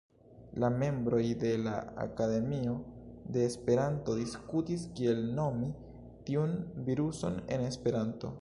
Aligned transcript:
La 0.61 0.69
membroj 0.75 1.19
de 1.43 1.51
la 1.65 1.73
Akademio 2.05 2.73
de 3.37 3.45
Esperanto 3.51 4.17
diskutis, 4.23 4.89
kiel 5.01 5.23
nomi 5.41 5.73
tiun 6.31 6.61
viruson 6.91 7.43
en 7.57 7.73
Esperanto. 7.75 8.39